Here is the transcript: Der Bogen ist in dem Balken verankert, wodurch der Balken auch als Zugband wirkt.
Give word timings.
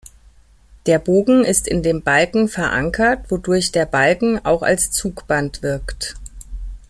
Der 0.87 0.97
Bogen 0.97 1.43
ist 1.45 1.67
in 1.67 1.83
dem 1.83 2.01
Balken 2.01 2.47
verankert, 2.49 3.29
wodurch 3.29 3.71
der 3.71 3.85
Balken 3.85 4.43
auch 4.43 4.63
als 4.63 4.89
Zugband 4.89 5.61
wirkt. 5.61 6.15